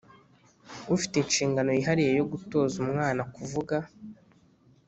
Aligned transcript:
ufite 0.95 1.15
inshingano 1.17 1.69
yihariye 1.77 2.11
yo 2.19 2.25
gutoza 2.31 2.75
umwana 2.85 3.21
kuvuga 3.35 3.75